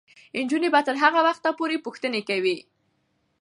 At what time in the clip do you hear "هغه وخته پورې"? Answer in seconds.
1.03-1.83